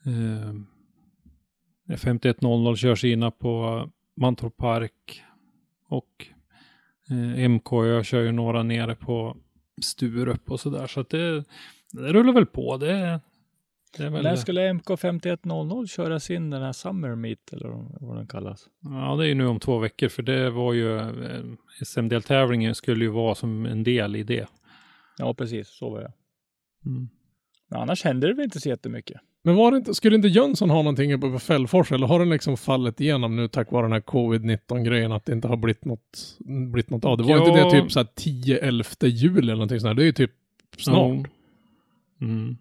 [0.06, 0.54] eh,
[1.98, 3.84] 5100 kör sina på
[4.18, 5.22] Mantorp Park
[5.90, 6.28] och
[7.10, 7.70] eh, MK
[8.06, 9.38] kör ju några nere på
[9.82, 10.88] Sturup och sådär.
[10.88, 11.43] Så att det,
[11.91, 12.78] det rullar väl på.
[12.78, 13.20] Det,
[13.98, 14.24] det väl...
[14.24, 18.67] När skulle MK 5100 köra sin den här Summer Meet eller vad den kallas?
[18.82, 21.43] Ja, det är ju nu om två veckor för det var ju eh,
[21.84, 24.48] SM-deltävlingen skulle ju vara som en del i det.
[25.17, 25.67] Ja, precis.
[25.70, 26.13] Så var det.
[26.86, 27.10] Mm.
[27.70, 29.22] Men annars händer det väl inte så jättemycket.
[29.43, 32.30] Men var det inte, skulle inte Jönsson ha någonting uppe på Fällfors eller har den
[32.30, 35.86] liksom fallit igenom nu tack vare den här covid-19 grejen att det inte har blivit
[35.86, 36.38] något,
[36.71, 37.17] blivit något av?
[37.17, 37.47] Det var Ja.
[37.47, 39.93] inte det typ så här 10-11 juli eller någonting sånt här.
[39.95, 40.32] Det är ju typ
[40.78, 41.28] snart.
[42.21, 42.58] Mm.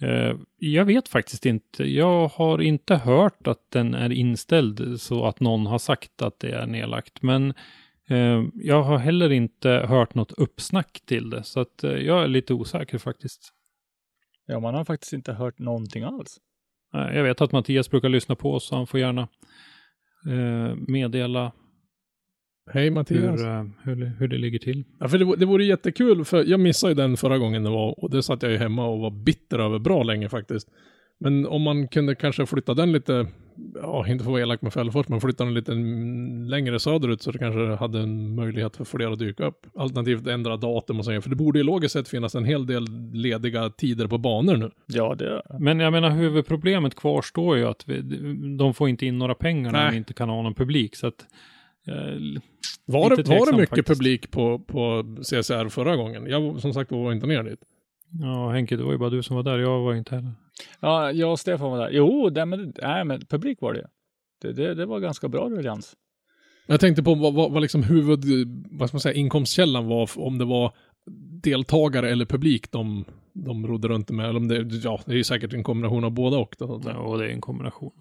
[0.00, 1.84] Eh, jag vet faktiskt inte.
[1.84, 6.50] Jag har inte hört att den är inställd så att någon har sagt att det
[6.50, 7.22] är nedlagt.
[7.22, 7.54] Men
[8.08, 11.42] eh, jag har heller inte hört något uppsnack till det.
[11.42, 13.52] Så att eh, jag är lite osäker faktiskt.
[14.46, 16.36] Ja, man har faktiskt inte hört någonting alls.
[16.92, 19.28] Jag vet att Mattias brukar lyssna på oss så han får gärna
[20.30, 21.52] eh, meddela
[22.70, 23.40] Hej Mattias.
[23.40, 24.84] hur, eh, hur, hur det ligger till.
[25.00, 27.70] Ja, för det, vore- det vore jättekul, för jag missade ju den förra gången det
[27.70, 30.68] var, och det satt jag ju hemma och var bitter över bra länge faktiskt.
[31.18, 33.26] Men om man kunde kanske flytta den lite,
[33.74, 35.72] ja, inte få vara elak med Fällfors, men flytta den lite
[36.50, 39.66] längre söderut så det kanske hade en möjlighet för fler att dyka upp.
[39.74, 42.84] Alternativt ändra datum och så, för det borde ju logiskt sett finnas en hel del
[43.12, 44.70] lediga tider på banor nu.
[44.86, 48.00] Ja, det Men jag menar huvudproblemet kvarstår ju att vi,
[48.58, 50.96] de får inte in några pengar när de inte kan ha någon publik.
[50.96, 51.26] Så att,
[51.86, 51.94] eh,
[52.84, 53.88] Var det, var det mycket faktiskt.
[53.88, 56.26] publik på, på CSR förra gången?
[56.26, 57.60] Jag som sagt var inte ner dit.
[58.20, 59.58] Ja, Henke, det var ju bara du som var där.
[59.58, 60.32] Jag var inte heller.
[60.80, 61.90] Ja, jag och Stefan var där.
[61.90, 63.88] Jo, det, men, nej, men publik var det.
[64.42, 65.96] Det, det, det var ganska bra ruljans.
[66.66, 68.24] Jag tänkte på vad, vad, vad liksom huvud,
[68.70, 70.72] vad ska man säga, inkomstkällan var, om det var
[71.42, 73.04] deltagare eller publik de
[73.44, 74.28] de rodde runt med.
[74.28, 76.54] Eller om det, ja, det är ju säkert en kombination av båda och.
[76.58, 76.80] Då.
[76.84, 77.92] Ja, och det är en kombination.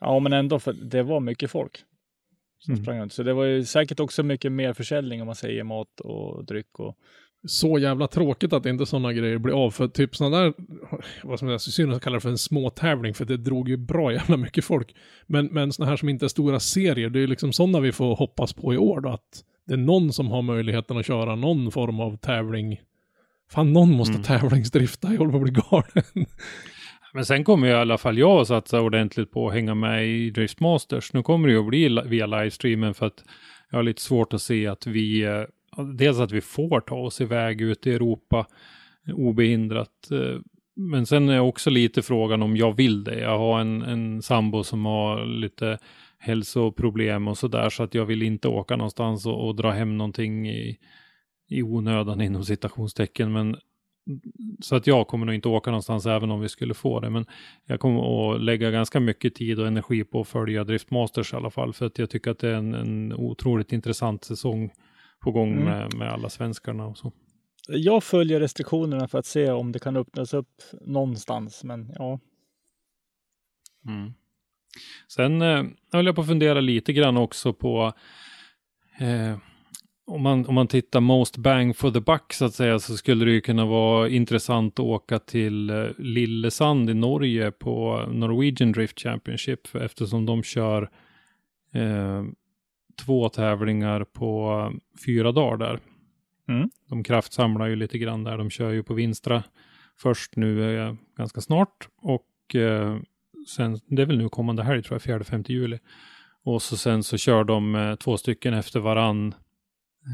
[0.00, 1.78] Ja, men ändå, för det var mycket folk
[2.58, 2.84] som Mm.
[2.84, 3.12] sprang runt.
[3.12, 6.78] Så det var ju säkert också mycket mer försäljning om man säger mat och dryck
[6.78, 6.96] och
[7.46, 9.70] Så jävla tråkigt att inte sådana grejer blir av.
[9.70, 10.52] För typ sådana där,
[11.24, 14.12] vad som är synd att kalla det för en småtävling, för det drog ju bra
[14.12, 14.94] jävla mycket folk.
[15.26, 18.16] Men, men sådana här som inte är stora serier, det är liksom sådana vi får
[18.16, 19.08] hoppas på i år då.
[19.08, 22.80] Att det är någon som har möjligheten att köra någon form av tävling.
[23.50, 24.22] Fan, någon måste Mm.
[24.22, 26.26] tävlingsdrifta, jag håller på att bli galen.
[27.14, 30.08] Men sen kommer ju i alla fall jag att satsa ordentligt på att hänga med
[30.08, 31.12] i Drift Masters.
[31.12, 33.24] Nu kommer det ju att bli li- via livestreamen för att
[33.70, 35.42] jag har lite svårt att se att vi, eh,
[35.84, 38.46] dels att vi får ta oss iväg ut i Europa
[39.08, 40.10] eh, obehindrat.
[40.10, 40.40] Eh,
[40.76, 43.20] men sen är också lite frågan om jag vill det.
[43.20, 45.78] Jag har en, en sambo som har lite
[46.18, 50.48] hälsoproblem och sådär så att jag vill inte åka någonstans och, och dra hem någonting
[50.48, 50.78] i,
[51.48, 53.32] i onödan inom citationstecken.
[53.32, 53.56] Men
[54.60, 57.10] så att jag kommer nog inte åka någonstans även om vi skulle få det.
[57.10, 57.26] Men
[57.66, 61.50] jag kommer att lägga ganska mycket tid och energi på att följa Driftmasters i alla
[61.50, 61.72] fall.
[61.72, 64.70] För att jag tycker att det är en, en otroligt intressant säsong
[65.28, 65.64] på gång Mm.
[65.64, 67.12] med, med alla svenskarna och så.
[67.68, 72.20] Jag följer restriktionerna för att se om det kan öppnas upp någonstans, men ja.
[73.86, 74.12] Mm.
[75.08, 77.92] Sen eh, höll jag på att fundera lite grann också på
[78.98, 79.38] eh,
[80.06, 83.24] om, man, om man tittar most bang for the buck så att säga så skulle
[83.24, 89.00] det ju kunna vara intressant att åka till eh, Lillesand i Norge på Norwegian Drift
[89.00, 90.90] Championship eftersom de kör
[91.72, 92.24] eh,
[93.04, 94.72] två tävlingar på
[95.06, 95.80] fyra dagar där.
[96.48, 96.70] Mm.
[96.88, 98.38] De kraftsamlar ju lite grann där.
[98.38, 99.42] De kör ju på Vinstra
[99.98, 102.98] först nu eh, ganska snart och eh,
[103.48, 105.78] sen, det är väl nu kommande helg tror jag, 4-5 juli.
[106.44, 109.34] Och så sen så kör de eh, två stycken efter varann.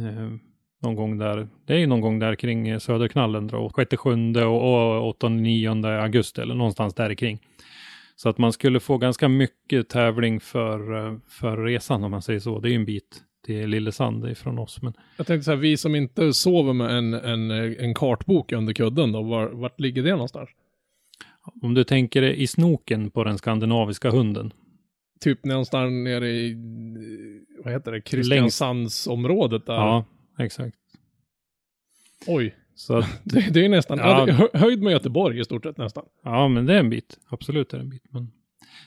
[0.02, 0.36] Eh,
[0.82, 4.34] någon gång där, det är ju någon gång där kring eh, Söderknallen då, 6, 7
[4.34, 7.38] och, och 8, 9 augusti eller någonstans där kring.
[8.16, 12.40] Så att man skulle få ganska mycket tävling för, eh, för resan om man säger
[12.40, 12.60] så.
[12.60, 14.82] Det är ju en bit till Lillesand ifrån oss.
[14.82, 18.72] Men Jag tänkte så här, vi som inte sover med en, en, en kartbok under
[18.72, 20.50] kudden då, var, vart ligger det någonstans?
[21.62, 24.52] om du tänker dig i snoken på den skandinaviska hunden.
[25.20, 26.56] Typ någonstans nere i,
[27.64, 29.74] vad heter det, Kristiansandsområdet där.
[29.74, 30.04] Ja,
[30.38, 30.76] exakt.
[32.26, 34.48] Oj, Så att, det, det är nästan, ja.
[34.54, 36.04] Höjd med Göteborg i stort sett nästan.
[36.24, 37.18] ja, men det är en bit.
[37.28, 38.04] Absolut är det en bit.
[38.10, 38.30] Men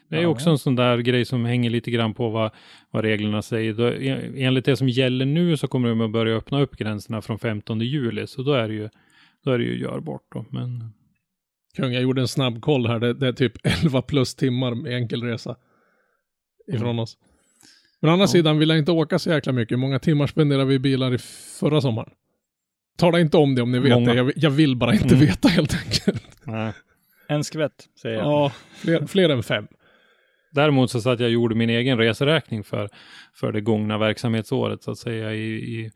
[0.09, 2.51] det är Ja, också en sån där grej som hänger lite grann på vad,
[2.91, 3.73] vad reglerna säger.
[3.73, 7.21] Då, en- enligt det som gäller nu så kommer de att börja öppna upp gränserna
[7.21, 8.27] från 15 juli.
[8.27, 8.89] Så då är det ju,
[9.43, 10.45] då är det ju görbart då.
[10.49, 10.93] Men
[11.75, 12.99] Kung, jag gjorde en snabb koll här.
[12.99, 15.55] Det, det är typ 11 plus timmar med enkel resa.
[16.73, 17.17] Ifrån oss.
[18.01, 18.27] Men å andra Ja.
[18.27, 19.71] sidan vill jag inte åka så jäkla mycket.
[19.71, 21.17] Hur många timmar spenderade vi i bilar i
[21.59, 22.09] förra sommaren?
[22.97, 24.11] Tala inte om det om ni vet Många.
[24.13, 24.17] det.
[24.17, 25.19] Jag, jag vill bara inte Mm.
[25.19, 26.23] veta helt enkelt.
[26.43, 26.73] nej.
[27.29, 28.25] En skvätt, säger jag.
[28.25, 29.67] Ja, fler, fler än fem.
[30.51, 32.89] Däremot så satt jag och gjorde min egen reseräkning för,
[33.35, 35.33] för det gångna verksamhetsåret så att säga.
[35.33, 35.91] I, i,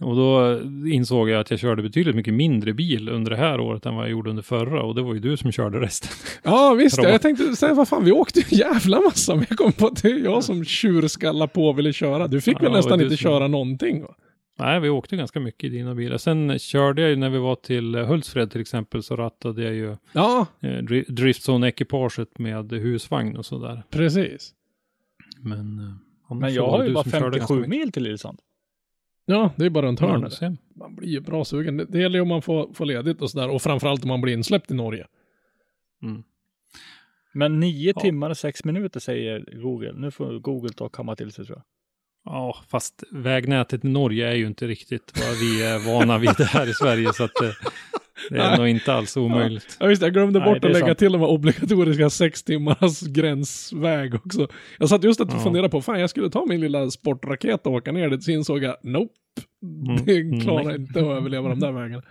[0.00, 0.60] och då
[0.92, 4.04] insåg jag att jag körde betydligt mycket mindre bil under det här året än vad
[4.04, 4.82] jag gjorde under förra.
[4.82, 6.10] Och det var ju du som körde resten.
[6.42, 7.02] Ja, visst.
[7.02, 9.34] Jag tänkte säga, vad fan, vi åkte ju en jävla massa.
[9.34, 12.28] Men jag kom på att det är jag som tjurskallar på ville köra.
[12.28, 14.02] Du fick Ja, väl nästan inte som- köra någonting?
[14.02, 14.14] Va?
[14.60, 16.16] Nej, vi åkte ganska mycket i dina bilar.
[16.18, 19.96] Sen körde jag ju när vi var till Hultsfred till exempel så rattade jag ju
[20.12, 23.82] Ja, eh, dri- Driftzone-ekipaget med husvagn och sådär.
[23.90, 24.54] precis.
[25.40, 25.78] Men,
[26.30, 27.70] eh, Men jag har ju bara som körde ganska 57 mycket.
[27.70, 28.38] mil till Lillesand.
[29.24, 30.32] Ja, det är bara runt Ja, hörnet.
[30.32, 30.56] ser.
[30.76, 31.76] Man blir ju bra sugen.
[31.76, 33.48] Det, det gäller ju om man får, får ledigt och sådär.
[33.50, 35.06] Och framförallt om man blir insläppt i Norge.
[36.02, 36.22] Mm.
[37.34, 38.00] Men nio Ja.
[38.00, 39.92] timmar och sex minuter säger Google.
[39.96, 41.64] Nu får Google ta och kamma till sig tror jag.
[42.24, 46.68] Ja, fast vägnätet i Norge är ju inte riktigt vad vi är vana vid här
[46.68, 47.12] i Sverige.
[47.12, 47.48] Så att eh,
[48.30, 48.58] det är Nej.
[48.58, 49.76] nog inte alls omöjligt.
[49.80, 50.98] Ja visst, jag glömde Nej, bort det att lägga sant.
[50.98, 54.48] till de här obligatoriska sex timmars gränsväg också.
[54.78, 55.38] Jag satt just att Ja.
[55.38, 58.62] fundera på, fan jag skulle ta min lilla sportraket och åka ner dit, så insåg
[58.62, 59.12] jag, nope.
[59.62, 60.04] Mm.
[60.04, 60.76] Det klarar Nej.
[60.76, 62.02] inte att överleva de där vägarna.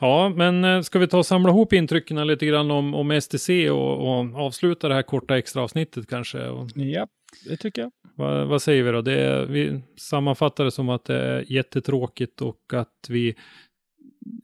[0.00, 3.70] Ja, men eh, ska vi ta och samla ihop intrycken lite grann om, om STC
[3.70, 6.48] och, och avsluta det här korta extra avsnittet kanske?
[6.48, 7.06] Och, Ja,
[7.48, 7.90] det tycker jag.
[8.14, 9.02] vad, vad säger vi då?
[9.02, 13.34] Det är, vi sammanfattar det som att det är jättetråkigt och att vi,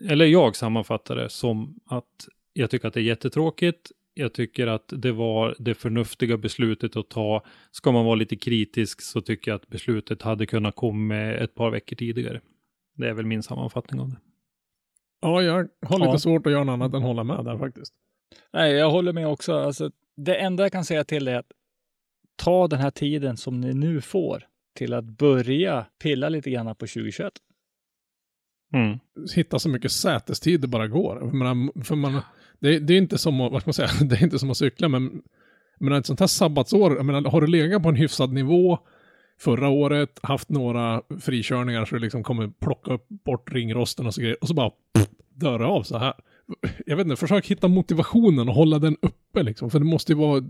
[0.08, 3.90] eller jag sammanfattar det som att jag tycker att det är jättetråkigt.
[4.14, 7.44] Jag tycker att det var det förnuftiga beslutet att ta.
[7.70, 11.70] Ska man vara lite kritisk så tycker jag att beslutet hade kunnat komma ett par
[11.70, 12.40] veckor tidigare.
[12.96, 14.16] Det är väl min sammanfattning av det.
[15.22, 16.18] Ja, jag har lite Ja.
[16.18, 17.94] svårt att göra något annat än hålla med där faktiskt.
[18.52, 19.52] Nej, jag håller med också.
[19.52, 21.52] Alltså, det enda jag kan säga till är att
[22.40, 26.72] ta den här tiden som ni nu får till att börja pilla lite grann på
[26.74, 27.32] 2021.
[28.72, 28.98] Mm.
[29.34, 31.20] hitta så mycket sätestid det bara går.
[31.20, 32.20] Menar, för man,
[32.58, 34.56] det, det är inte som att, vad ska man säga, det är inte som att
[34.56, 35.22] cykla, men
[35.80, 38.78] menar, ett sånt här sabbatsår, jag menar, har du legat på en hyfsad nivå
[39.40, 44.20] förra året, haft några frikörningar så du liksom kommer plocka upp bort ringrosten och så
[44.20, 46.14] grejer, och så bara pff, dör det av så här.
[46.86, 50.18] Jag vet inte, försök hitta motivationen och hålla den uppe liksom, för det måste ju
[50.18, 50.42] vara,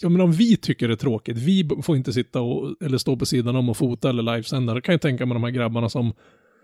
[0.00, 3.16] jag menar om vi tycker det är tråkigt, vi får inte sitta och, eller stå
[3.16, 5.88] på sidan om och fota eller livesända, det kan jag tänka mig de här grabbarna
[5.88, 6.12] som,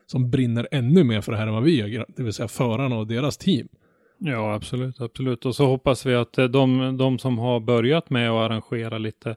[0.06, 2.96] som brinner ännu mer för det här än vad vi gör, det vill säga förarna
[2.96, 3.68] och deras team.
[4.18, 5.46] Ja, absolut, absolut.
[5.46, 9.36] Och så hoppas vi att eh, de, de som har börjat med att arrangera lite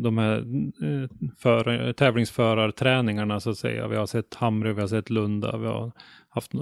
[0.00, 0.38] de här
[0.82, 1.08] eh,
[1.38, 3.88] för, tävlingsförarträningarna så att säga.
[3.88, 5.92] Vi har sett Hamre, vi har sett Lunda, vi har
[6.28, 6.52] haft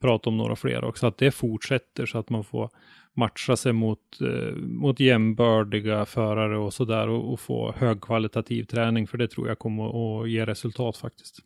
[0.00, 1.06] prat om några fler också.
[1.06, 2.70] Att det fortsätter så att man får
[3.16, 9.06] matcha sig mot, eh, mot jämbördiga förare och sådär och, och få högkvalitativ träning.
[9.06, 11.38] För det tror jag kommer att ge resultat faktiskt.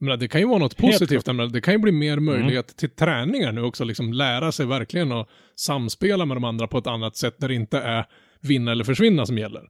[0.00, 2.76] Men det kan ju vara något positivt, menar, det kan ju bli mer möjlighet Mm.
[2.76, 6.86] till träningar nu också, liksom lära sig verkligen att samspela med de andra på ett
[6.86, 8.04] annat sätt där det inte är
[8.40, 9.62] vinna eller försvinna som gäller.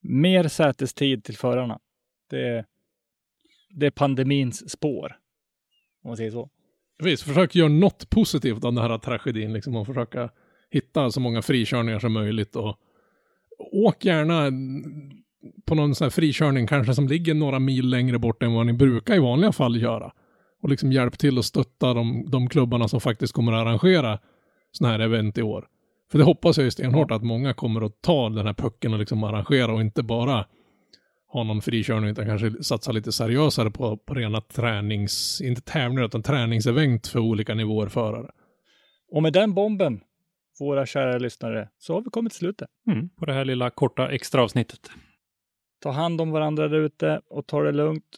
[0.00, 1.78] Mer sätestid till förarna.
[2.30, 2.64] Det,
[3.70, 5.16] det är pandemins spår.
[6.02, 6.50] Om man säger så.
[7.02, 10.30] Visst, försök göra något positivt av den här tragedin, liksom, och försöka
[10.70, 12.78] hitta så många frikörningar som möjligt och
[13.72, 14.50] åk gärna
[15.64, 18.72] på någon sån här frikörning kanske som ligger några mil längre bort än vad ni
[18.72, 20.12] brukar i vanliga fall göra.
[20.62, 24.18] Och liksom hjälp till att stötta de, de klubbarna som faktiskt kommer att arrangera
[24.72, 25.68] sådana här event i år.
[26.10, 28.98] För det hoppas jag ju stenhårt att många kommer att ta den här pucken och
[28.98, 30.46] liksom arrangera och inte bara
[31.28, 36.22] ha någon frikörning utan kanske satsa lite seriösare på, på rena tränings, inte tävlingar utan
[36.22, 38.30] träningsevent för olika nivåer förare.
[39.10, 40.00] Och med den bomben,
[40.58, 42.68] våra kära lyssnare, så har vi kommit till slutet.
[42.86, 44.90] Mm, på det här lilla korta extra avsnittet.
[45.82, 48.16] Ta hand om varandra där ute och ta det lugnt.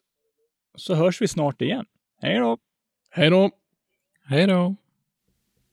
[0.74, 1.86] Så hörs vi snart igen.
[2.20, 2.58] Hej då!
[3.10, 3.50] Hej då!
[4.24, 4.76] Hej då!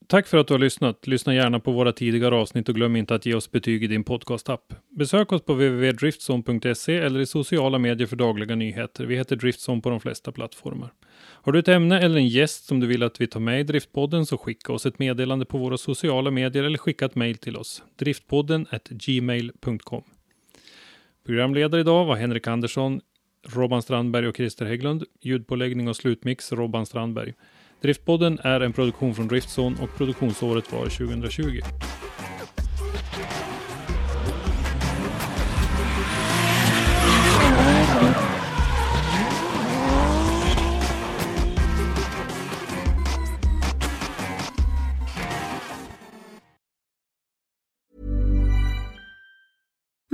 [0.10, 1.08] Tack för att du har lyssnat.
[1.08, 4.04] Lyssna gärna på våra tidigare avsnitt och glöm inte att ge oss betyg i din
[4.04, 4.74] podcastapp.
[4.89, 9.06] Besök oss på www.driftzone.se eller i sociala medier för dagliga nyheter.
[9.06, 10.93] Vi heter Driftzone på de flesta plattformar.
[11.20, 13.63] Har du ett ämne eller en gäst som du vill att vi tar med i
[13.63, 17.58] Driftpodden så skicka oss ett meddelande på våra sociala medier eller skicka ett mejl till
[17.58, 17.84] oss.
[18.00, 20.04] Driftpodden gmail.com.
[21.26, 23.02] Programledare idag var Henrik Andersson,
[23.48, 25.04] Robban Strandberg och Christer Hägglund.
[25.22, 27.34] Ljudpåläggning och slutmix Robban Strandberg.
[27.82, 31.62] Driftpodden är en produktion från Driftzone och produktionsåret var 2020.